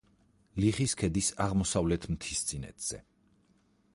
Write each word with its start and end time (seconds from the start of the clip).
ლიხის 0.63 0.95
ქედის 1.01 1.27
აღმოსავლეთ 1.45 2.09
მთისწინეთზე. 2.15 3.03